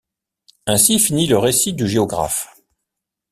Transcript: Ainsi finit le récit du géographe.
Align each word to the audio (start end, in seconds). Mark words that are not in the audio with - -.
Ainsi 0.65 0.97
finit 0.97 1.27
le 1.27 1.37
récit 1.37 1.73
du 1.73 1.87
géographe. 1.87 2.55